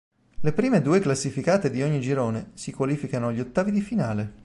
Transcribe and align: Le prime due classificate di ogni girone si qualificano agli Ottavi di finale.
Le 0.39 0.51
prime 0.51 0.81
due 0.81 0.99
classificate 0.99 1.69
di 1.69 1.83
ogni 1.83 1.99
girone 2.01 2.49
si 2.55 2.71
qualificano 2.71 3.27
agli 3.27 3.39
Ottavi 3.39 3.69
di 3.69 3.81
finale. 3.81 4.33